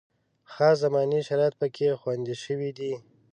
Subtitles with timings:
[0.51, 2.93] خاص زماني شرایط پکې خوندي شوي دي.